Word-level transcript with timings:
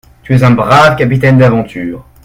Tu 0.23 0.33
es 0.33 0.41
un 0.41 0.49
brave 0.55 0.95
capitaine 0.97 1.37
d’aventure. 1.37 2.03